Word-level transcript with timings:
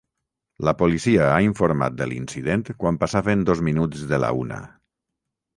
La 0.67 0.71
policia 0.79 1.27
ha 1.33 1.35
informat 1.49 1.95
de 1.99 2.07
l’incident 2.13 2.65
quan 2.85 2.97
passaven 3.05 3.47
dos 3.51 3.65
minuts 3.71 4.11
de 4.15 4.21
la 4.25 4.35
una. 4.43 4.63